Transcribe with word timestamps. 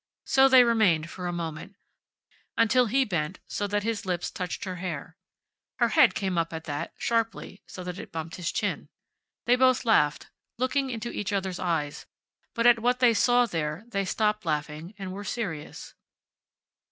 So 0.25 0.49
they 0.49 0.63
remained 0.63 1.11
for 1.11 1.27
a 1.27 1.31
moment, 1.31 1.75
until 2.57 2.87
he 2.87 3.05
bent 3.05 3.37
so 3.45 3.67
that 3.67 3.83
his 3.83 4.03
lips 4.03 4.31
touched 4.31 4.63
her 4.63 4.77
hair. 4.77 5.15
Her 5.77 5.89
head 5.89 6.15
came 6.15 6.39
up 6.39 6.51
at 6.53 6.63
that, 6.63 6.95
sharply, 6.97 7.61
so 7.67 7.83
that 7.83 7.99
it 7.99 8.11
bumped 8.11 8.37
his 8.37 8.51
chin. 8.51 8.89
They 9.45 9.55
both 9.55 9.85
laughed, 9.85 10.31
looking 10.57 10.89
into 10.89 11.11
each 11.11 11.31
other's 11.31 11.59
eyes, 11.59 12.07
but 12.55 12.65
at 12.65 12.79
what 12.79 12.97
they 12.97 13.13
saw 13.13 13.45
there 13.45 13.83
they 13.89 14.03
stopped 14.05 14.43
laughing 14.43 14.95
and 14.97 15.11
were 15.13 15.23
serious. 15.23 15.93